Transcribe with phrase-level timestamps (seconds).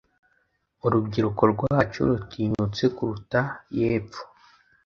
[0.85, 3.41] Urubyiruko rwacu rutinyutse kuruta
[3.77, 4.23] yepfo